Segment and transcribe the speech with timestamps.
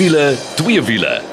[0.00, 1.29] wiele, twee wiele.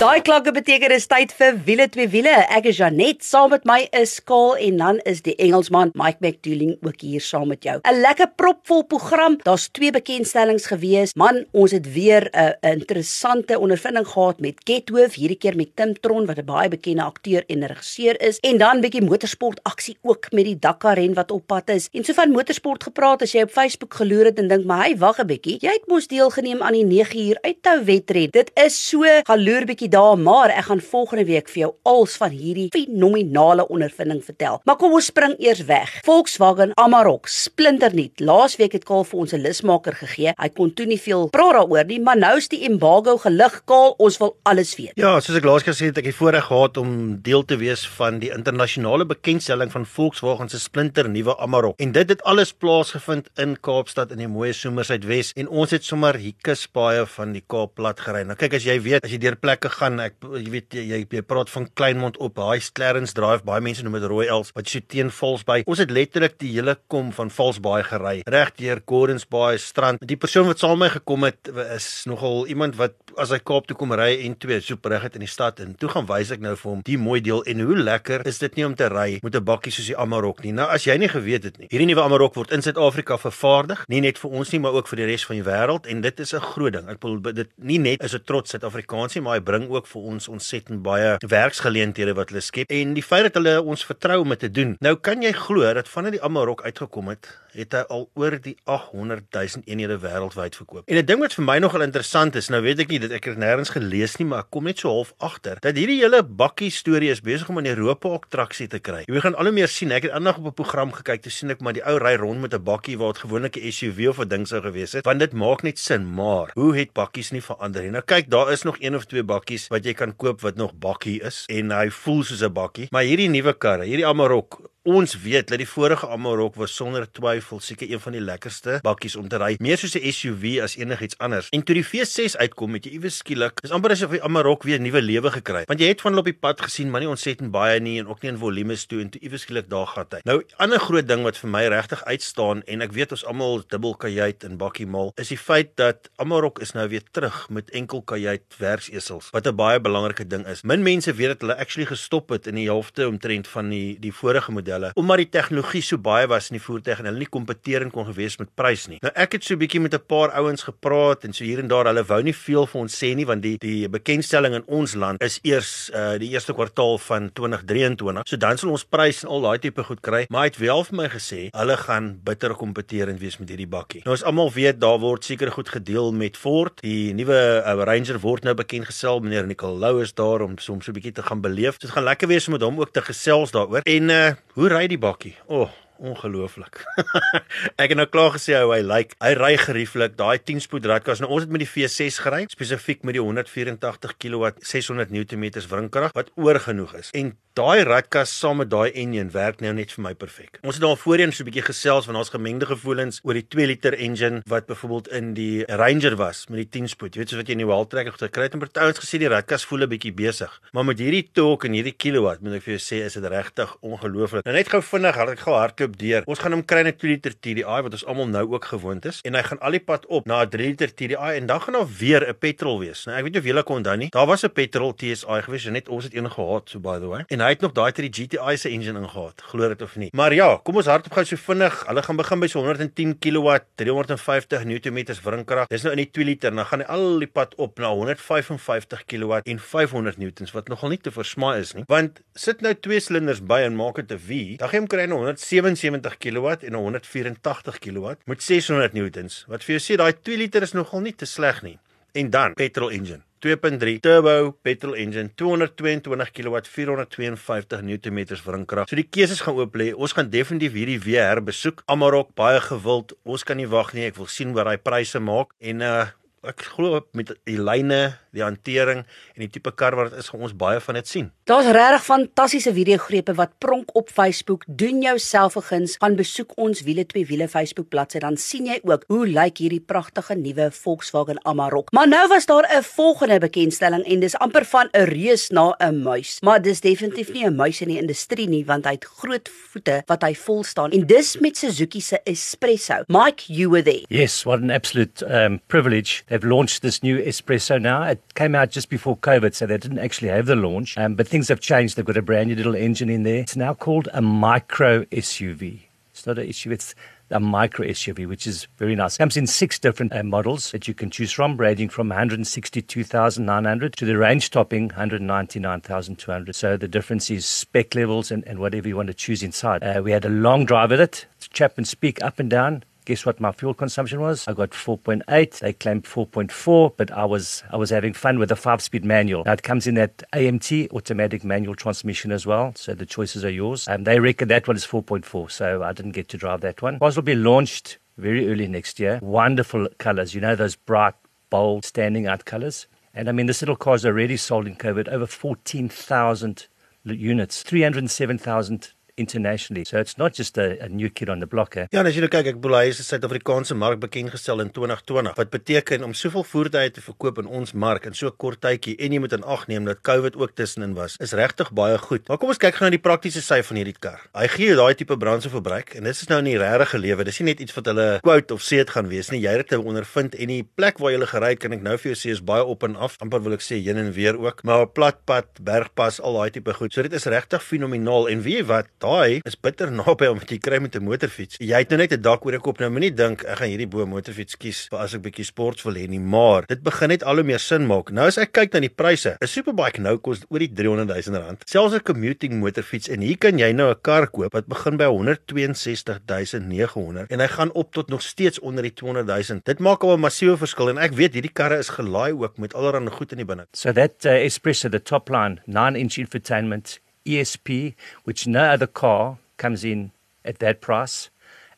[0.00, 2.32] Daai klanke beteken dis tyd vir wiele twee wiele.
[2.56, 6.70] Ek is Janet, saam met my is Skaal en dan is die Engelsman Mike McDooling
[6.80, 7.74] ook hier saam met jou.
[7.84, 9.36] 'n Lekker propvol program.
[9.44, 11.12] Daar's twee bekendstellings gewees.
[11.14, 16.24] Man, ons het weer 'n interessante ondervinding gehad met Gethoof, hierdie keer met Tim Tron
[16.24, 18.38] wat 'n baie bekende akteur en regisseur is.
[18.38, 21.88] En dan bietjie motorsport aksie ook met die Dakar ren wat op pad is.
[21.92, 24.96] En so van motorsport gepraat as jy op Facebook geloer het en dink maar hy
[24.96, 25.58] wag 'n bietjie.
[25.60, 28.30] Jy het mos deelgeneem aan die 9 uur uithou wedren.
[28.30, 32.30] Dit is so galoer bietjie dae, maar ek gaan volgende week vir jou als van
[32.30, 34.60] hierdie fenominale ondervinding vertel.
[34.64, 36.00] Maar kom ons spring eers weg.
[36.06, 38.20] Volkswagen Amarok, splinternuut.
[38.20, 40.32] Laasweek het Kaal vir ons 'n lusmaker gegee.
[40.36, 43.60] Hy kon toe nie veel praat daaroor nie, maar nou is die embargo gelig.
[43.68, 44.92] Kaal, ons wil alles weet.
[45.00, 48.20] Ja, soos ek laas gesê het, ek het voorreg gehad om deel te wees van
[48.22, 51.78] die internasionale bekendstelling van Volkswagen se splinternuwe Amarok.
[51.80, 56.18] En dit het alles plaasgevind in Kaapstad in die mooi Somersuidwes en ons het sommer
[56.20, 58.24] hier kuspaaie van die Kaap plat gery.
[58.28, 61.22] Nou kyk as jy weet, as jy deur plekke gaan, ek jy weet jy, jy
[61.26, 64.80] praat van Kleinmond op, High Clarence Drive, baie mense noem dit Rooi Els, wat jy
[64.80, 65.64] so teen Valsbaai.
[65.66, 70.02] Ons het letterlik die hele kom van Valsbaai gery, reg deur Gordons Bay strand.
[70.06, 73.66] Die persoon wat saam met my gekom het is nogal iemand wat as hy Kaap
[73.68, 76.42] toe kom ry en twee reg het in die stad en toe gaan wys ek
[76.44, 79.20] nou vir hom die mooi deel en hoe lekker is dit nie om te ry
[79.22, 80.52] met 'n bakkie soos die Amarok nie.
[80.52, 84.00] Nou as jy nie geweet het nie, hierdie nuwe Amarok word in Suid-Afrika vervaardig, nie
[84.00, 86.34] net vir ons nie, maar ook vir die res van die wêreld en dit is
[86.34, 86.88] 'n groot ding.
[86.88, 90.08] Ek bedoel dit nie net is 'n trots Suid-Afrikaans nie, maar hy bring ook vir
[90.14, 94.34] ons ontsettend baie werksgeleenthede wat hulle skep en die feit dat hulle ons vertrou om
[94.34, 94.76] dit te doen.
[94.80, 98.54] Nou kan jy glo dat vanaf die Amarok uitgekom het, het hy al oor die
[98.64, 100.84] 800 000 eenhede wêreldwyd verkoop.
[100.86, 103.24] En 'n ding wat vir my nogal interessant is, nou weet ek nie dit ek
[103.24, 106.70] het nêrens gelees nie, maar ek kom net so half agter dat hierdie hele bakkie
[106.70, 109.02] storie is besig om in Europa ook traksie te kry.
[109.06, 109.90] Jy gaan al hoe meer sien.
[109.90, 112.40] Ek het aandag op 'n program gekyk te sien ek maar die ou ry rond
[112.40, 115.18] met 'n bakkie waar dit gewoonlik 'n SUV of 'n ding sou gewees het, want
[115.18, 117.90] dit maak net sin, maar hoe het bakkies nie verander nie?
[117.90, 120.72] Nou kyk, daar is nog een of twee bakkies wat jy kan koop wat nog
[120.74, 121.44] bakkie is.
[121.48, 125.60] En hy voel soos 'n bakkie, maar hierdie nuwe karre, hierdie Amarok Ons weet dat
[125.60, 129.58] die vorige Amarok was sonder twyfel seker een van die lekkerste bakkies om te ry,
[129.60, 131.48] meer soos 'n SUV as enigiets anders.
[131.52, 134.80] En toe die V6 uitkom, het jy iewes skielik, dis amper asof die Amarok weer
[134.80, 135.68] nuwe lewe gekry het.
[135.68, 138.08] Want jy het van hulle op die pad gesien, maar nie ontsettend baie nie en
[138.08, 140.20] ook nie in volumes toe en toe iewes skielik daar gehad hy.
[140.24, 143.62] Nou, 'n ander groot ding wat vir my regtig uitstaan en ek weet ons almal
[143.68, 147.70] dubbel kajuit en bakkie mal, is die feit dat Amarok is nou weer terug met
[147.70, 150.62] enkel kajuit werksesels, wat 'n baie belangrike ding is.
[150.62, 154.12] Min mense weet dat hulle actually gestop het in die helfte omtrent van die die
[154.12, 157.30] vorige model modelle omdat die tegnologie so baie was in die voertuig en hulle nie
[157.30, 158.98] kompeterend kon gewees met prys nie.
[159.02, 161.68] Nou ek het so 'n bietjie met 'n paar ouens gepraat en so hier en
[161.68, 164.94] daar hulle wou nie veel vir ons sê nie want die die bekendstelling in ons
[164.94, 168.22] land is eers uh die eerste kwartaal van 2023.
[168.26, 170.84] So dan sal ons prys en al daai tipe goed kry, maar hy het wel
[170.84, 174.02] vir my gesê hulle gaan bitter kompeterend wees met hierdie bakkie.
[174.04, 176.80] Nou as almal weet daar word seker goed gedeel met Ford.
[176.82, 180.90] Die nuwe uh, Ranger word nou bekend gestel meneer Nicolou is daar om soms so
[180.90, 181.74] 'n bietjie te gaan beleef.
[181.74, 183.80] So dit gaan lekker wees om met hom ook te gesels daaroor.
[183.84, 184.30] En uh
[184.60, 185.32] hoe ry die bakkie?
[185.48, 186.80] O, oh, ongelooflik.
[187.82, 189.14] ek het nou klaar gesê hoe hy lyk.
[189.22, 190.16] Hy ry gerieflik.
[190.18, 191.20] Daai 10 spoed radkas.
[191.20, 196.16] Nou ons het met die V6 gery, spesifiek met die 184 kW 600 Nm wringkrag
[196.16, 197.12] wat oorgenoeg is.
[197.16, 200.60] En daai radkas saam met daai engine werk nou net vir my perfek.
[200.62, 203.66] Ons het daar voorheen so 'n bietjie gesels want daar's gemengde gevoelens oor die 2
[203.66, 207.14] liter engine wat byvoorbeeld in die Ranger was met die 10 spoed.
[207.14, 209.28] Jy weet soos wat jy in die wild track gekry het en partyds gesê die
[209.28, 210.60] radkas voel 'n bietjie besig.
[210.72, 213.76] Maar met hierdie torque en hierdie kilowatt moet ek vir jou sê is dit regtig
[213.80, 214.44] ongelooflik.
[214.44, 216.26] Nou net gou vinnig, ek gou hardloop loop deur.
[216.30, 219.20] Ons gaan hom kry net 2 liter TDI wat ons almal nou ook gewoond is
[219.26, 221.74] en hy gaan al die pad op na 'n 3 liter TDI en dan gaan
[221.74, 223.06] daar weer 'n petrol wees.
[223.06, 224.10] Nou ek weet nie of julle kon onthou nie.
[224.10, 227.06] Daar was 'n petrol TSI gewees en net ons het een gehad so by the
[227.06, 227.24] way.
[227.28, 229.42] En hy het nog daai ter die GTI se engine ingehaat.
[229.42, 230.10] Glo dit of nie.
[230.12, 231.86] Maar ja, kom ons hardop gou so vinnig.
[231.86, 235.66] Hulle gaan begin by so 110 kW, 350 Nm wringkrag.
[235.68, 239.04] Dis nou in die 2 liter, dan gaan hy al die pad op na 155
[239.04, 241.84] kW en 500 N wat nogal nie te versmaai is nie.
[241.86, 244.88] Want sit nou twee silinders by en maak dit 'n V, dan gaan jy hom
[244.88, 249.44] kry na 107 170 kW en 'n 184 kW met 600 newtons.
[249.48, 251.78] Wat vir jou sê daai 2 liter is nogal nie te sleg nie.
[252.12, 258.88] En dan petrol engine 2.3 turbo petrol engine 222 kW 452 Nm wringkrag.
[258.88, 259.94] So die keuses gaan oop lê.
[259.96, 261.80] Ons gaan definitief hierdie weer besoek.
[261.88, 263.14] Amarok baie gewild.
[263.24, 264.04] Ons kan nie wag nie.
[264.10, 266.08] Ek wil sien wat daai pryse maak en uh
[266.40, 270.44] ek glo met die lyne, die hantering en die tipe kar wat dit is, gaan
[270.46, 271.26] ons baie van dit sien.
[271.50, 274.64] Daar's regtig fantastiese videogrepe wat pronk op Facebook.
[274.66, 278.80] Doen jouself 'n guns, gaan besoek ons Wiele 2 Wiele Facebook bladsy dan sien jy
[278.82, 281.92] ook hoe lyk hierdie pragtige nuwe Volkswagen Amarok.
[281.92, 286.02] Maar nou was daar 'n volgende bekendstelling en dis amper van 'n reus na 'n
[286.02, 286.40] muis.
[286.40, 290.02] Maar dis definitief nie 'n muis in die industrie nie want hy het groot voete
[290.06, 293.02] wat hy vol staan en dis met Suzuki se Espresso.
[293.08, 294.04] Mike, you were there.
[294.08, 296.22] Yes, what an absolute um, privilege.
[296.30, 298.04] They've launched this new Espresso now.
[298.04, 300.96] It came out just before COVID, so they didn't actually have the launch.
[300.96, 301.96] Um, but things have changed.
[301.96, 303.40] They've got a brand new little engine in there.
[303.40, 305.80] It's now called a micro SUV.
[306.12, 306.94] It's not an SUV, it's
[307.30, 309.16] a micro SUV, which is very nice.
[309.16, 314.04] Comes in six different uh, models that you can choose from, ranging from 162,900 to
[314.04, 316.54] the range topping 199,200.
[316.54, 319.82] So the difference is spec levels and, and whatever you want to choose inside.
[319.82, 321.26] Uh, we had a long drive with it.
[321.52, 322.84] Chapman speak up and down.
[323.04, 324.46] Guess what my fuel consumption was?
[324.46, 325.58] I got 4.8.
[325.58, 329.42] They claimed 4.4, but I was I was having fun with a five-speed manual.
[329.44, 333.50] Now it comes in that AMT automatic manual transmission as well, so the choices are
[333.50, 333.88] yours.
[333.88, 336.98] And they reckon that one is 4.4, so I didn't get to drive that one.
[336.98, 339.18] Cars will be launched very early next year.
[339.22, 341.14] Wonderful colors, you know those bright,
[341.48, 342.86] bold, standing out colors.
[343.14, 346.68] And I mean, this little car is already sold in COVID over 14,000
[347.04, 349.84] units, 307,000 internationally.
[349.84, 351.76] So it's not just a, a new kid on the block.
[351.76, 351.86] Eh?
[351.94, 355.36] Ja, as jy nou kyk, ek hy is 'n Suid-Afrikaanse mark bekend gestel in 2020.
[355.36, 359.12] Wat beteken om soveel voertuie te verkoop in ons mark in so kort tydjie en
[359.12, 362.26] jy moet in ag neem dat COVID ook tussenin was, is regtig baie goed.
[362.28, 364.20] Maar kom ons kyk gou na die praktiese sy van hierdie kar.
[364.34, 367.24] Hy gee jou daai tipe brandstofverbruik en dit is nou in die regte lewe.
[367.24, 369.42] Dis nie net iets wat hulle quote of sê dit gaan wees nie.
[369.44, 371.96] Jy het dit ondervind en die plek waar jy gele gery het, kan ek nou
[372.00, 373.18] vir jou sê is baie op en af.
[373.20, 376.50] amper wil ek sê heen en weer ook, maar 'n plat pad, bergpas, al daai
[376.50, 376.92] tipe goed.
[376.92, 380.50] So dit is regtig fenomenaal en weet jy wat, daai is bitter naby om wat
[380.52, 381.58] jy kry met 'n motorfiets.
[381.58, 383.90] Jy het nou net 'n dak oor jou kop nou, moenie dink ek gaan hierdie
[383.90, 387.22] bo motorfiets kies vir as ek bietjie sports wil hê nie, maar dit begin net
[387.24, 388.10] al hoe meer sin maak.
[388.12, 391.42] Nou as ek kyk na die pryse, 'n superbike nou kos oor die 300 000
[391.42, 391.62] rand.
[391.66, 395.06] Selfs 'n commuting motorfiets en hier kan jy nou 'n kar koop wat begin by
[395.06, 396.20] 162
[396.60, 399.60] 900 en hy gaan op tot nog steeds onder die 200 000.
[399.64, 402.74] Dit maak al 'n massiewe verskil en ek weet hierdie karre is gelaai ook met
[402.74, 403.66] allerlei goed in die binne.
[403.72, 407.94] So that uh, Espresso the top line 9-inch infotainment ESP
[408.24, 410.12] which no other car comes in
[410.44, 411.30] at that price.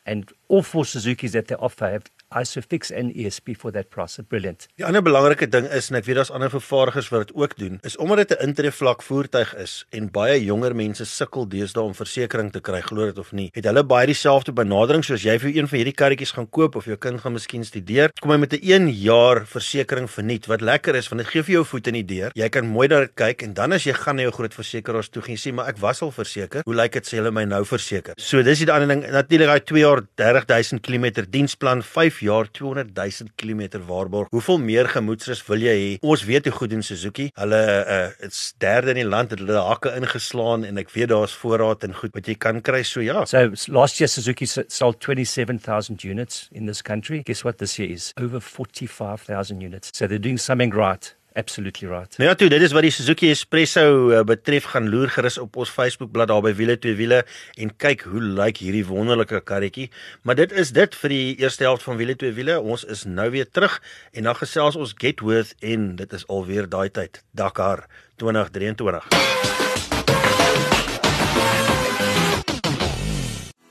[0.05, 4.21] And all four Suzuki's that they offer have ISOFIX and ESP for that price.
[4.21, 4.67] Brilliant.
[4.77, 7.79] Die ander belangrike ding is en ek weet daar's ander vervaardigers wat dit ook doen,
[7.83, 12.53] is omdat dit 'n intreevlak voertuig is en baie jonger mense sukkel deesdae om versekerings
[12.53, 13.49] te kry, glo dit of nie.
[13.53, 16.85] Het hulle baie dieselfde benadering soos jy vir een van hierdie karretjies gaan koop of
[16.85, 18.09] jou kind gaan miskien studeer?
[18.21, 20.47] Kom hy met 'n 1 jaar versekering verniet.
[20.47, 22.31] Wat lekker is, want dit gee vir jou voet in die deur.
[22.33, 25.21] Jy kan mooi daar kyk en dan as jy gaan na jou groot versekeraars toe
[25.21, 26.61] gaan sê, maar ek was al verseker.
[26.65, 28.13] Hoe lyk dit sê hulle my nou verseker?
[28.17, 29.11] So dis die ander ding.
[29.11, 34.31] Natuurlik daai 2 jaar 30000 km diensplan 5 jaar 200 000 km waarborg.
[34.33, 35.91] Hoeveel meer gemoedsrus wil jy hê?
[36.01, 37.29] Ons weet hoe goed doen Suzuki.
[37.39, 37.61] Hulle
[37.97, 41.83] uh is derde in die land, het hulle hakke ingeslaan en ek weet daar's voorraad
[41.87, 42.83] en goed wat jy kan kry.
[42.87, 43.25] So ja.
[43.29, 47.23] So last year Suzuki sold 27000 units in this country.
[47.25, 48.11] Guess what this year is?
[48.21, 49.91] Over 45000 units.
[49.93, 51.15] So they're doing something right.
[51.33, 52.17] Absolutely right.
[52.17, 55.57] Nou ja, toe, dit is wat die Suzuki Espresso uh, betref, gaan loer gerus op
[55.57, 57.23] ons Facebookblad daar by Wiele twee wiele
[57.57, 59.89] en kyk hoe lyk hierdie wonderlike karretjie.
[60.21, 62.59] Maar dit is dit vir die eerste helft van Wiele twee wiele.
[62.61, 63.79] Ons is nou weer terug
[64.13, 67.87] en dan gesels ons Getworth en dit is alweer daai tyd, Dakar
[68.21, 69.52] 2023.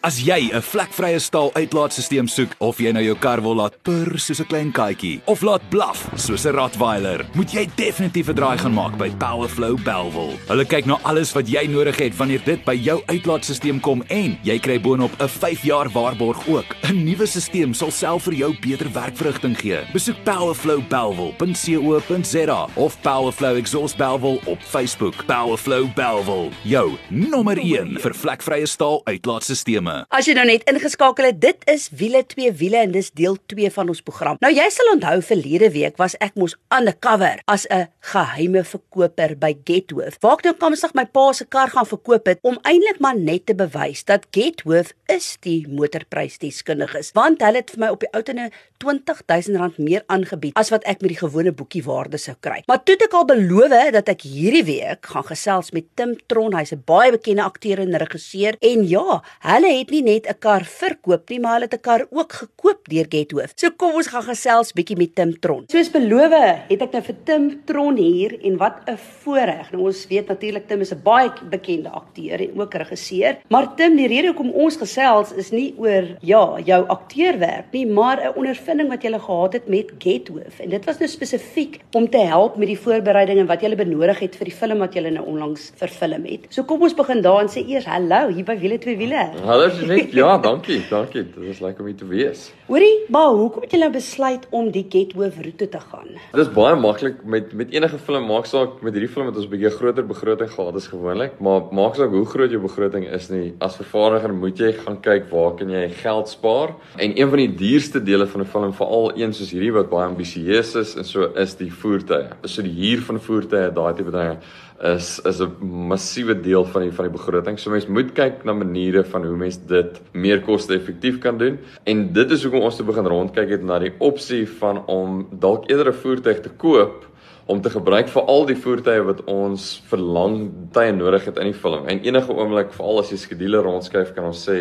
[0.02, 4.18] As jy 'n vlekvrye staal uitlaatstelsel soek of jy nou jou kar wil laat purr
[4.18, 8.58] soos 'n klein katjie of laat blaf soos 'n Rottweiler, moet jy definitief 'n draai
[8.58, 10.32] gaan maak by Powerflow Belwel.
[10.48, 14.38] Hulle kyk na alles wat jy nodig het wanneer dit by jou uitlaatstelsel kom en
[14.42, 16.76] jy kry boonop 'n 5 jaar waarborg ook.
[16.82, 19.78] 'n Nuwe stelsel sal self vir jou beter werkverrigting gee.
[19.92, 25.24] Besoek powerflowbelwel.co.za of Powerflow Exhaust Belwel op Facebook.
[25.26, 30.06] Powerflow Belwel, jou nommer 1 vir vlekvrye staal uitlaatstelsels probleme.
[30.12, 33.70] As jy nou net ingeskakel het, dit is wiele 2 wiele en dis deel 2
[33.74, 34.38] van ons program.
[34.40, 39.52] Nou jy sal onthou verlede week was ek mos undercover as 'n geheime verkoper by
[39.64, 40.18] Getworth.
[40.22, 43.46] Waar ek nou komstig my pa se kar gaan verkoop het om eintlik maar net
[43.46, 48.22] te bewys dat Getworth is die motorprysdeskundiges, want hulle het vir my op die ou
[48.26, 48.50] tene
[48.82, 52.62] R20000 meer aangebied as wat ek met die gewone boekie waarde sou kry.
[52.66, 56.56] Maar toe het ek al beloof dat ek hierdie week gaan gesels met Tim Tron,
[56.58, 60.64] hy's 'n baie bekende akteur en regisseur en ja, hulle het nie net 'n kar
[60.64, 63.52] verkoop nie, maar hulle het 'n kar ook gekoop deur Gethoof.
[63.56, 65.64] So kom ons gaan gesels bietjie met Tim Tron.
[65.68, 66.32] Soos beloof,
[66.68, 69.72] het ek nou vir Tim Tron hier en wat 'n voorreg.
[69.72, 73.96] Nou ons weet natuurlik Tim is 'n baie bekende akteur en ook regisseur, maar Tim,
[73.96, 78.88] die rede hoekom ons gesels is nie oor ja, jou akteurwerk nie, maar 'n ondervinding
[78.88, 82.68] wat jy gehad het met Gethoof en dit was nou spesifiek om te help met
[82.68, 86.24] die voorbereiding en wat jy benodig het vir die film wat jy nou onlangs vervilm
[86.28, 86.46] het.
[86.50, 89.30] So kom ons begin daar en sê eers hallo hier by Wiele twee wiele.
[89.44, 90.12] Hallo Jenet.
[90.12, 90.80] Ja, dankie.
[90.90, 91.24] Dankie.
[91.34, 92.50] Dit is lekker om hier te wees.
[92.68, 96.12] Hoorie, maar hoekom het jy nou besluit om die Gethoof roete te gaan?
[96.32, 99.46] Dit is baie maklik met met enige film maak saak met hierdie film het ons
[99.46, 103.28] 'n bietjie groter begroting gehad as gewoonlik, maar maak saak hoe groot jou begroting is
[103.30, 103.54] nie.
[103.58, 106.76] As vervaardiger moet jy gaan kyk waar kan jy geld spaar?
[106.96, 110.06] En een van die duurste dele van 'n film, veral een soos hierdie wat baie
[110.06, 112.28] ambisieus is en so is die voertuie.
[112.44, 114.36] So die huur van voertuie, daai tipe dinge
[114.82, 115.52] is is 'n
[115.88, 117.58] massiewe deel van die van die begroting.
[117.58, 121.58] So mense moet kyk na maniere van hoe mense dit meer koste-effektief kan doen.
[121.84, 125.68] En dit is hoekom ons te begin rondkyk het na die opsie van om dalk
[125.70, 127.10] eerder 'n voertuig te koop
[127.52, 130.36] om te gebruik vir al die voertuie wat ons vir lang
[130.72, 131.86] tye nodig het in die film.
[131.92, 134.58] En enige oomblik, veral as jy skedule rondskuif, kan ons sê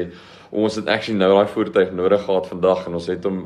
[0.52, 3.38] ons het actually nou daai voertuig nodig gehad vandag en ons het hom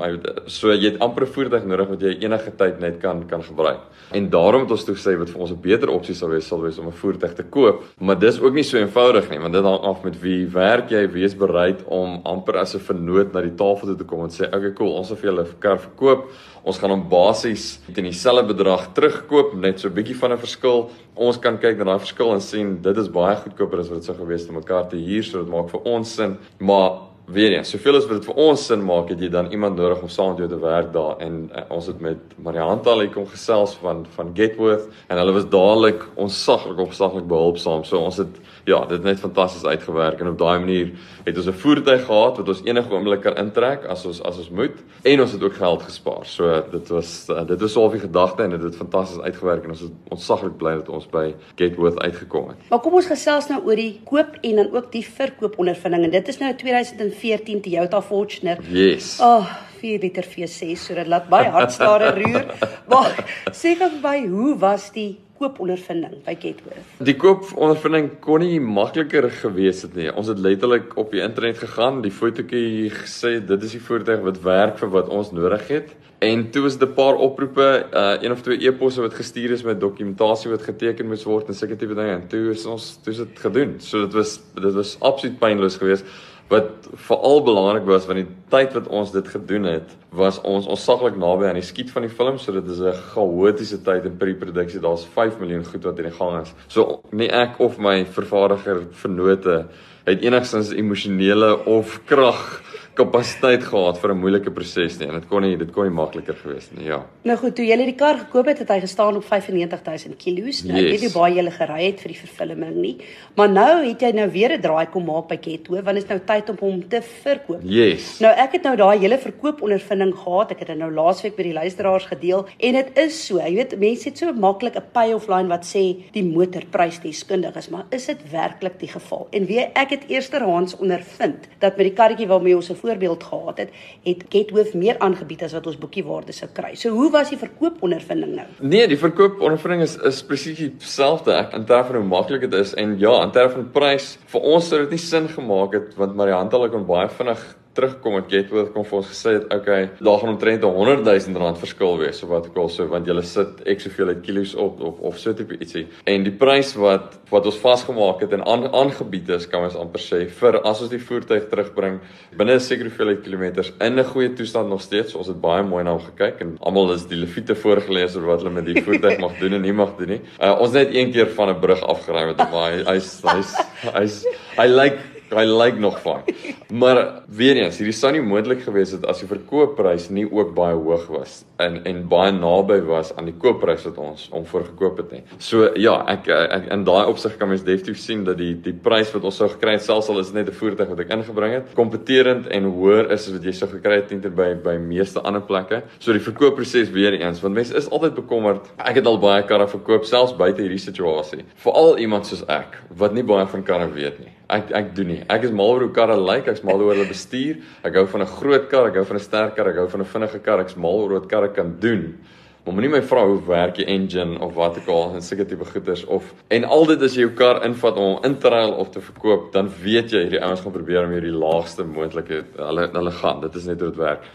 [0.49, 3.79] so jy het amper 'n voertuig nodig wat jy enige tyd net kan kan gebruik.
[4.11, 6.61] En daarom het ons toe gesê wat vir ons 'n beter opsie sou wees sal
[6.61, 9.63] wees om 'n voertuig te koop, maar dis ook nie so eenvoudig nie want dit
[9.63, 13.41] hang af met wie werk jy, wie is bereid om amper as 'n vernoot na
[13.41, 15.77] die tafel toe te kom en sê okay cool, ons wil vir julle 'n kar
[15.77, 16.31] verkoop.
[16.65, 20.89] Ons gaan hom basies teen dieselfde bedrag terugkoop, net so 'n bietjie van 'n verskil.
[21.15, 24.05] Ons kan kyk na daai verskil en sien dit is baie goedkoper as wat dit
[24.05, 26.91] sou gewees het om 'n kar te huur, so dit maak vir ons sin, maar
[27.25, 30.01] weer eens, soveel as wat dit vir ons sin maak, het jy dan iemand nodig
[30.01, 33.25] om saam met jou te werk daar en uh, ons het met Marianta al kom
[33.25, 37.83] gesels van van Getworth en hulle was dadelik ons saglik opsaglik behulpsaam.
[37.83, 40.91] So ons het ja, dit net fantasties uitgewerk en op daai manier
[41.23, 44.49] het ons 'n voertuig gehad wat ons enige oomblik kan intrek as ons as ons
[44.49, 46.25] moet en ons het ook geld gespaar.
[46.25, 49.69] So dit was uh, dit was al die gedagte en dit het fantasties uitgewerk en
[49.69, 52.57] ons is ons saglik bly dat ons by Getworth uitgekom het.
[52.69, 56.11] Maar kom ons gesels nou oor die koop en dan ook die verkoop ondervinding en
[56.11, 58.59] dit is nou 2000 2014 Toyota Fortuner.
[58.69, 59.19] Yes.
[59.21, 59.45] Oh,
[59.79, 62.49] 4 liter V6, so dit laat baie hartstare roer.
[62.91, 63.17] Maar
[63.51, 66.95] sê gou by hoe was die koopondervinding by Getworth?
[67.03, 70.09] Die koopondervinding kon nie makliker gewees het nie.
[70.11, 74.41] Ons het letterlik op die internet gegaan, die fotootjie gesê dit is die voertuig wat
[74.45, 75.95] werk vir wat ons nodig het.
[76.25, 79.63] En toe was dit 'n paar oproepe, uh een of twee e-posse wat gestuur is
[79.63, 82.15] met dokumentasie wat geteken moes word en sulke tipe dinge.
[82.15, 83.75] En toe is ons toe is dit gedoen.
[83.79, 86.05] So dit was dit was absoluut pynloos geweest
[86.47, 90.83] wat veral belangrik was want die tyd wat ons dit gedoen het was ons ons
[90.85, 94.17] saglik naby aan die skiet van die film so dit is 'n chaotiese tyd in
[94.17, 96.53] pre-produksie daar's 5 miljoen goed wat in die gang is.
[96.67, 99.65] So nie ek of my vervaardiger vernote
[100.05, 102.61] het enigstens emosionele of krag
[102.95, 106.35] kapasiteit gehad vir 'n moeilike proses nie en dit kon nie dit kon nie makliker
[106.35, 107.03] gewees nie ja.
[107.23, 110.63] Nou goed, toe jy die kar gekoop het, het hy gestaan op 95000 kg.
[110.69, 110.91] Nou yes.
[110.91, 112.97] weet jy baie jy gery het vir die vervulling nie.
[113.35, 116.09] Maar nou het jy nou weer 'n draai kom maak by Ketto, want dit is
[116.09, 117.61] nou tyd om hom te verkoop.
[117.63, 118.19] Yes.
[118.19, 120.51] Nou ek het nou daai hele verkoopondervinding gehad.
[120.51, 123.79] Ek het dit nou laasweek by die luisteraars gedeel en dit is so, jy weet,
[123.79, 127.85] mense het so maklik 'n pay of line wat sê die motorprys deskundig is, maar
[127.91, 129.27] is dit werklik die geval?
[129.31, 133.73] En weet ek het eersterhands ondervind dat met die karretjie waarmee ons voorbeeld gehad het,
[134.05, 136.75] het Gethoof meer aangebied as wat ons boekiewaarde sou kry.
[136.79, 138.47] So hoe was die verkoopondervinding nou?
[138.61, 141.35] Nee, die verkoopondervinding is is presies dieselfde.
[141.41, 144.81] Ek terme van hoe maklik dit is en ja, terme van prys, vir ons sou
[144.85, 147.43] dit nie sin gemaak het want Marianta het kon baie vinnig
[147.75, 151.59] terugkom het Getworth kom vir ons gesê het okay daar gaan omtrent 100 000 rand
[151.59, 154.81] verskil wees of wat ek al so want jy sit ek soveel uit kilos op
[154.81, 155.85] of of so tipe ietsie.
[156.09, 160.03] En die prys wat wat ons vasgemaak het en aan, aangebied is kan ons amper
[160.03, 161.99] sê vir as ons die voertuig terugbring
[162.37, 165.11] binne 'n sekere hoeveelheid kilometers in 'n goeie toestand nog steeds.
[165.11, 168.27] So ons het baie mooi na hom gekyk en almal is die leviete voorgeles oor
[168.31, 170.21] wat hulle met die voertuig mag doen en nie mag doen nie.
[170.39, 173.55] Uh, ons net een keer van 'n brug afgery met hom hy hy's hy's
[173.93, 174.25] hy's
[174.57, 176.21] hy lyk like, Hy lyk nog fyn.
[176.69, 180.75] Maar weer eens, hierdie sou nie moontlik gewees het as die verkoopprys nie ook baie
[180.77, 184.99] hoog was en en baie naby was aan die koopprys wat ons hom voor gekoop
[185.01, 185.21] het nie.
[185.39, 189.13] So ja, ek, ek in daai opsig kan mens definitief sien dat die die prys
[189.15, 191.53] wat ons sou gekry het selfs al is dit net 'n voertuig wat ek ingebring
[191.53, 195.19] het, kompeterend en hoër is as wat jy sou gekry het teen by by meeste
[195.21, 195.83] ander plekke.
[195.99, 198.61] So die verkoopproses weer eens, want mense is altyd bekommerd.
[198.77, 201.45] Ek het al baie karre verkoop selfs buite hierdie situasie.
[201.55, 204.31] Veral iemand soos ek wat nie baie van karre weet nie.
[204.49, 205.21] Ek ek doen nie.
[205.29, 207.61] Ek is mal oor hoe karre lyk, ek's mal oor hulle bestuur.
[207.83, 210.01] Ek hou van 'n groot kar, ek hou van 'n sterk kar, ek hou van
[210.01, 212.17] 'n vinnige kar, ek's mal oor wat karre kan doen.
[212.65, 215.65] Maar moenie my vra hoe werk die engine of wat ek al en sulke tipe
[215.65, 218.89] goeders of en al dit as jy jou kar invat om in te ruil of
[218.89, 223.11] te verkoop, dan weet jy hierdie ouens gaan probeer om hierdie laagste moontlike hulle hulle
[223.11, 223.41] gaan.
[223.41, 224.25] Dit is net hoe dit werk.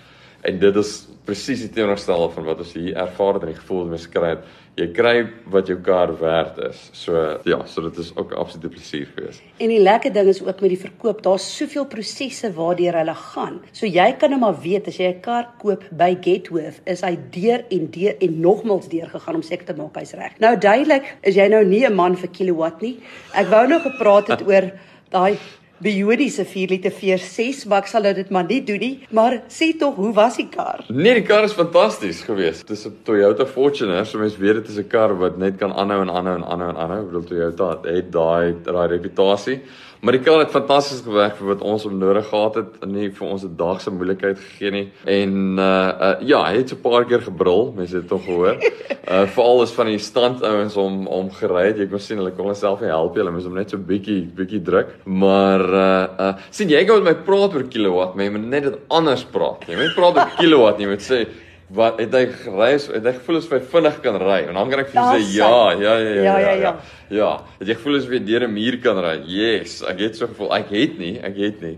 [0.47, 0.93] En dit is
[1.27, 4.31] presies die teenoorgestelde van wat ons hier ervaar het en die gevoel wat ons kry
[4.37, 4.47] het
[4.79, 5.15] jy kry
[5.51, 6.79] wat jou kar werd is.
[6.97, 9.43] So ja, so dit is ook 'n absolute plesier geweest.
[9.59, 13.61] En die lekker ding is ook met die verkoop, daar's soveel prosesse waardeur hulle gaan.
[13.73, 17.19] So jy kan nou maar weet as jy 'n kar koop by Gethoof, is hy
[17.31, 20.39] deur en deur en nogmals deur gegaan om seker te maak hy's reg.
[20.39, 23.01] Nou duidelik is jy nou nie 'n man vir kilowatt nie.
[23.35, 24.73] Ek wou nou gepraat het oor
[25.11, 25.39] daai
[25.81, 28.93] biodiese 4 liter V6, maar ek sal nou dit maar nie doen nie.
[29.17, 30.85] Maar sê tog, hoe was die kar?
[30.89, 32.67] Nee, die kar is fantasties geweest.
[32.69, 35.73] Dit is 'n Toyota Fortuner, so mens weet dit is 'n kar wat net kan
[35.73, 37.01] aanhou en aanhou en aanhou en aanhou.
[37.01, 39.61] Ek bedoel Toyota het daai daai reputasie.
[40.01, 43.43] Maar die kar het fantasties gewerk vir wat ons nodig gehad het, nie vir ons
[43.45, 44.87] 'n dag se moeilikheid gegee nie.
[45.05, 45.65] En uh,
[46.07, 48.57] uh ja, hy het so 'n paar keer gebrul, mense het tog gehoor.
[49.05, 51.77] Uh veral is van die standouens om om gery het.
[51.77, 53.23] Jy kon sien hulle kon homself nie help nie.
[53.23, 54.97] Hulle moes hom net so bietjie bietjie druk.
[55.05, 58.63] Maar uh uh sien jy gou met my praat oor kilowatt, maar jy moet net
[58.63, 59.69] dit anders praat.
[59.69, 61.27] Jy moet praat oor kilowatt, jy moet sê
[61.75, 62.73] wat het hy gery?
[62.79, 64.41] Het hy gevoel as hy vinnig kan ry?
[64.49, 66.73] En dan kan ek vir jou sê ja, ja, ja, ja, ja, ja.
[67.11, 69.17] Ja, het jy gevoel as jy deur 'n muur kan ry?
[69.27, 70.55] Yes, ek het so gevoel.
[70.55, 71.77] Ek het nie, ek het nie.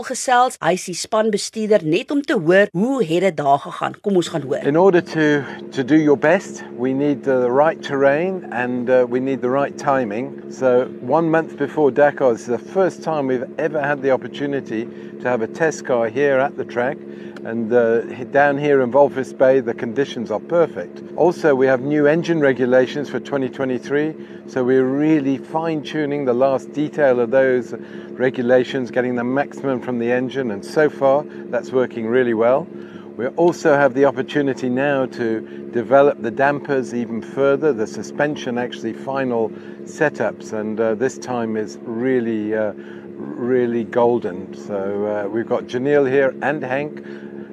[0.03, 0.59] gesels.
[0.59, 3.95] Die spanbestuurder net om te hoor hoe het dit daar gegaan.
[4.01, 4.65] Kom ons gaan hoor.
[4.67, 9.21] In order to to do your best, we need the right terrain and uh, we
[9.21, 10.43] need the right timing.
[10.51, 14.87] So 1 month before Dakar is the first time we've ever had the opportunity
[15.23, 16.99] to have a test car here at the track.
[17.45, 21.03] And uh, down here in Volvis Bay, the conditions are perfect.
[21.17, 24.15] Also, we have new engine regulations for 2023,
[24.47, 27.75] so we're really fine tuning the last detail of those
[28.13, 32.67] regulations, getting the maximum from the engine, and so far that's working really well.
[33.17, 38.95] We also have the opportunity now to develop the dampers even further, the suspension actually
[38.95, 39.51] final
[39.85, 42.73] setups, and uh, this time is really, uh,
[43.17, 44.55] really golden.
[44.55, 47.05] So uh, we've got Janelle here and Hank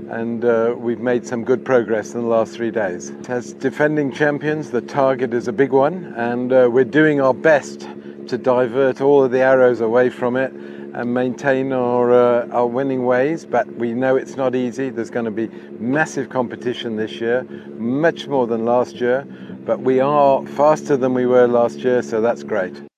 [0.09, 3.11] and uh, we've made some good progress in the last three days.
[3.27, 7.87] As defending champions, the target is a big one, and uh, we're doing our best
[8.29, 13.05] to divert all of the arrows away from it and maintain our, uh, our winning
[13.05, 13.45] ways.
[13.45, 14.89] But we know it's not easy.
[14.89, 15.47] There's going to be
[15.79, 17.43] massive competition this year,
[17.77, 19.27] much more than last year.
[19.65, 22.88] But we are faster than we were last year, so that's great.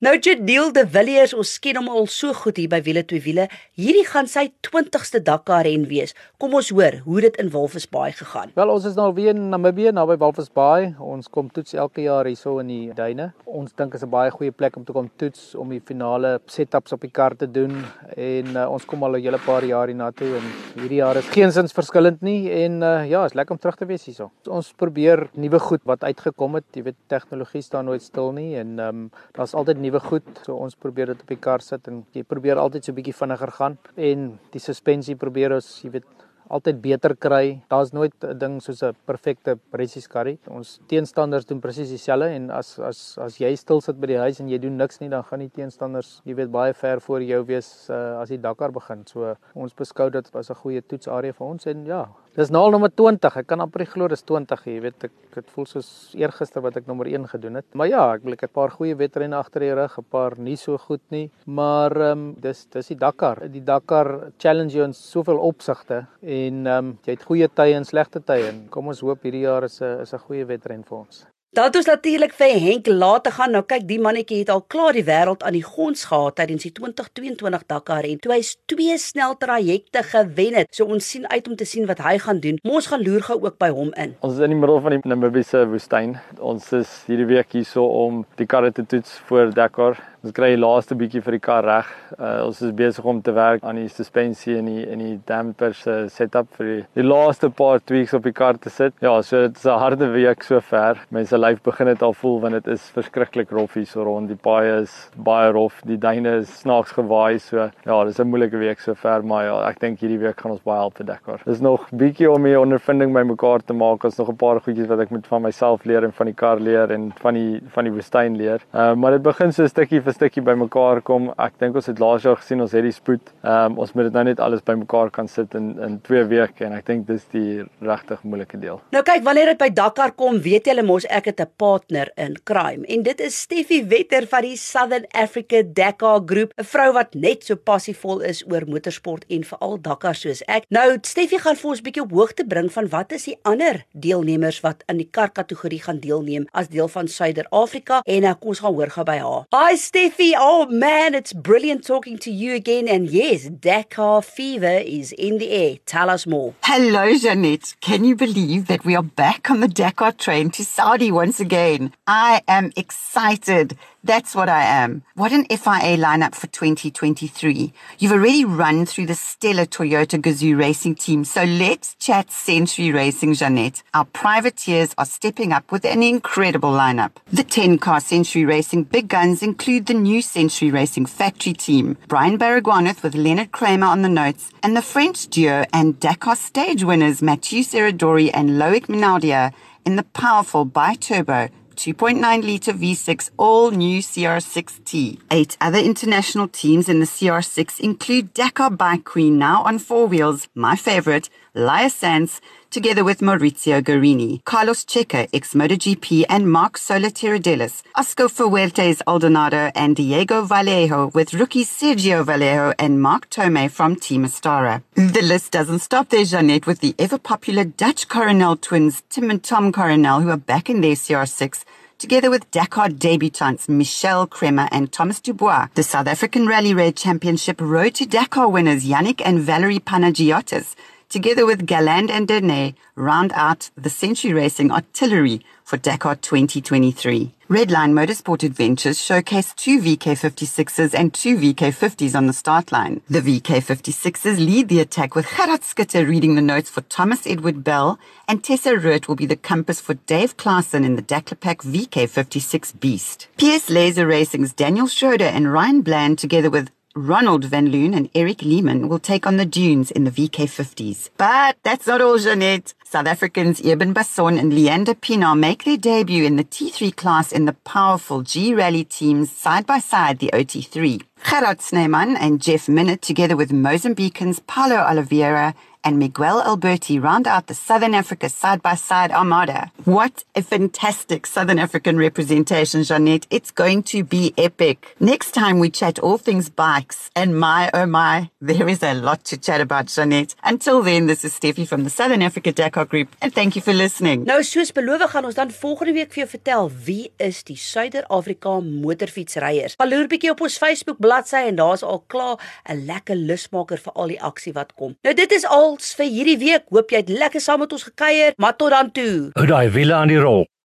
[0.00, 3.42] Nou Jadeel de Villiers, ons ken hom al so goed hier by Wiele twee Wiele.
[3.76, 6.14] Hierdie gaan sy 20ste Dakar ren wees.
[6.40, 8.48] Kom ons hoor hoe dit in Walvis Bay gegaan.
[8.56, 10.86] Wel, ons is nou weer in Namibië naby Walvis Bay.
[11.04, 13.26] Ons kom toets elke jaar hierso in die duine.
[13.44, 16.96] Ons dink is 'n baie goeie plek om te kom toets om die finale setups
[16.96, 17.84] op die kar te doen
[18.16, 20.48] en uh, ons kom al 'n hele paar jaar hiernatoe en
[20.80, 24.06] hierdie jaar is geensins verskillend nie en uh, ja, is lekker om terug te wees
[24.06, 24.30] hierso.
[24.48, 26.64] Ons probeer nuwe goed wat uitgekom het.
[26.72, 30.30] Jy weet, tegnologie staan nooit stil nie en um, daar's altyd nuwe goed.
[30.46, 33.18] So ons probeer dit op die kar sit en jy probeer altyd so 'n bietjie
[33.20, 36.06] vinniger gaan en die suspensie probeer ons, jy weet,
[36.50, 37.62] altyd beter kry.
[37.70, 40.38] Daar's nooit 'n ding soos 'n perfekte presies karry.
[40.48, 44.40] Ons teenstanders doen presies dieselfde en as as as jy stil sit by die huis
[44.40, 47.44] en jy doen niks nie, dan gaan die teenstanders, jy weet, baie ver voor jou
[47.44, 49.06] wees uh, as die Dakar begin.
[49.06, 52.70] So ons beskou dit as 'n goeie toetsarea vir ons en ja, Dis nou al
[52.70, 53.36] nommer 20.
[53.40, 56.86] Ek kan amper glo dis 20, jy weet ek dit voel soos eergister wat ek
[56.86, 57.66] nommer 1 gedoen het.
[57.74, 60.78] Maar ja, ek ek 'n paar goeie wedrenne agter die rug, 'n paar nie so
[60.78, 63.48] goed nie, maar ehm um, dis dis die Dakar.
[63.48, 67.84] Die Dakar challenge jou in soveel opsigte en ehm um, jy het goeie tye en
[67.84, 70.98] slegte tye en kom ons hoop hierdie jaar is 'n is 'n goeie wedren vir
[70.98, 71.26] ons.
[71.50, 73.50] Dat ons natuurlik vir Henk laat te gaan.
[73.50, 76.70] Nou kyk, die mannetjie het al klaar die wêreld aan die gons gehad tydens die
[76.76, 78.38] 2022 Dakar en toe hy
[78.70, 80.70] twee snel trajecte gewen het.
[80.70, 82.60] So ons sien uit om te sien wat hy gaan doen.
[82.62, 84.14] Ons gaan loer gou ook by hom in.
[84.22, 86.14] Ons is in die middel van die Namibiese woestyn.
[86.38, 89.98] Ons is hierdie week hierso om die karre te toets vir Dakar.
[90.20, 91.90] Ons kry die laaste bietjie vir die kar reg.
[92.18, 95.80] Uh, ons is besig om te werk aan die suspensie en die en die dampers
[95.88, 98.92] uh, setup vir die, die laaste paar tweaks op die kar te sit.
[99.00, 101.00] Ja, so dit is 'n harde week sover.
[101.08, 104.28] Mense lyf begin dit al voel want dit is verskriklik rof hier so rond.
[104.28, 105.80] Die paaie is baie rof.
[105.88, 107.70] Die duine is snaaks gewaai so.
[107.86, 110.78] Ja, dis 'n moeilike week sover, maar ja, ek dink hierdie week gaan ons baie
[110.78, 111.40] help vir Dakar.
[111.44, 114.04] Dis nog bietjie om my ondervinding bymekaar te maak.
[114.04, 116.60] Ons nog 'n paar goedjies wat ek moet van myself leer en van die kar
[116.60, 118.60] leer en van die van die woestyn leer.
[118.74, 121.32] Uh, maar dit begin so stukkie 'n stukkie bymekaar kom.
[121.38, 123.32] Ek dink ons het laas jaar gesien ons het die spoed.
[123.42, 126.64] Ehm um, ons moet dit nou net alles bymekaar kan sit in in 2 weke
[126.64, 128.80] en ek dink dis die regtig moeilike deel.
[128.92, 132.36] Nou kyk, wanneer dit by Dakar kom, weet julle mos ek het 'n partner in
[132.44, 137.14] crime en dit is Steffi Wetter van die Southern Africa Dakar Groep, 'n vrou wat
[137.14, 140.64] net so passievol is oor motorsport en veral Dakar soos ek.
[140.68, 143.84] Nou Steffi gaan vir ons 'n bietjie op hoogte bring van wat is die ander
[143.92, 148.58] deelnemers wat in die kar kategorie gaan deelneem as deel van Suider-Afrika en kom ons
[148.58, 149.46] gaan hoor gou by haar.
[149.50, 152.88] Hi Steffi, Oh man, it's brilliant talking to you again.
[152.88, 155.76] And yes, Dakar fever is in the air.
[155.86, 156.54] Tell us more.
[156.62, 157.74] Hello, Jeanette.
[157.80, 161.92] Can you believe that we are back on the Dakar train to Saudi once again?
[162.06, 163.76] I am excited.
[164.02, 165.02] That's what I am.
[165.16, 167.74] What an FIA lineup for 2023.
[167.98, 173.34] You've already run through the stellar Toyota Gazoo racing team, so let's chat Century Racing,
[173.34, 173.82] Jeanette.
[173.92, 177.10] Our privateers are stepping up with an incredible lineup.
[177.30, 182.38] The 10 car Century Racing big guns include the new Century Racing factory team, Brian
[182.38, 187.20] Baragwanath with Leonard Kramer on the notes, and the French duo and Dakar stage winners
[187.20, 189.52] Mathieu Serradori and Loic Minardia
[189.84, 195.18] in the powerful bi-turbo 2.9 litre V6 all new CR6T.
[195.30, 200.48] Eight other international teams in the CR6 include Dakar Bike Queen now on four wheels,
[200.54, 208.28] my favorite, Laia Sands, together with Maurizio Guarini, Carlos Checa, ex-MotoGP, and Mark Solatiradelis, Oscar
[208.28, 214.82] Fuertes Aldonado, and Diego Vallejo, with rookies Sergio Vallejo and Mark Tome from Team Astara.
[214.94, 219.72] The list doesn't stop there, Jeanette, with the ever-popular Dutch Coronel twins, Tim and Tom
[219.72, 221.64] Coronel, who are back in their CR6,
[221.98, 225.68] together with Dakar debutants Michelle Kremer and Thomas Dubois.
[225.74, 230.76] The South African Rally Raid Championship Road to Dakar winners Yannick and Valerie Panagiotis,
[231.10, 237.34] together with Galand and Dene, round out the Century Racing artillery for Dakar 2023.
[237.48, 243.00] Redline Motorsport Adventures showcase two VK56s and two VK50s on the start line.
[243.10, 247.98] The VK56s lead the attack with Gerard Skitter reading the notes for Thomas Edward Bell
[248.28, 253.26] and Tessa Root will be the compass for Dave Klaassen in the Daklapak VK56 Beast.
[253.36, 258.42] PS Laser Racing's Daniel Schroeder and Ryan Bland together with Ronald Van Loon and Eric
[258.42, 261.10] Lehman will take on the Dunes in the VK50s.
[261.16, 262.74] But that's not all, Jeanette.
[262.90, 267.44] South Africans Eben Basson and Leander Pinar make their debut in the T3 class in
[267.44, 271.00] the powerful G Rally teams side by side the OT3.
[271.22, 277.46] Gerard Sneeman and Jeff Minute, together with Mozambicans Paulo Oliveira and Miguel Alberti round out
[277.46, 279.72] the Southern Africa side-by-side armada.
[279.84, 283.26] What a fantastic Southern African representation, Jeanette.
[283.30, 284.94] It's going to be epic.
[285.00, 289.24] Next time we chat all things bikes, and my, oh my, there is a lot
[289.24, 290.34] to chat about, Jeanette.
[290.44, 293.16] Until then, this is Steffi from the Southern Africa Dakar Dakar Group.
[293.20, 294.24] And thank you for listening.
[294.24, 298.58] Nou soos beloof gaan ons dan volgende week vir jou vertel wie is die Suider-Afrika
[298.60, 299.76] motorfietsryers.
[299.80, 302.38] Paloer bietjie op ons Facebook bladsy en daar's al klaar
[302.68, 304.96] 'n lekker lusmaker vir al die aksie wat kom.
[305.02, 306.64] Nou dit is als vir hierdie week.
[306.70, 309.30] Hoop jy het lekker saam met ons gekuier, maar tot dan toe.
[309.34, 310.46] Hoe daai wiele aan die rol.